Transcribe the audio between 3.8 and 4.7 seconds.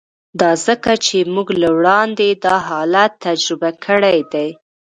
کړی دی